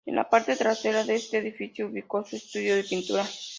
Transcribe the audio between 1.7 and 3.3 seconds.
ubicó su estudio de pintura.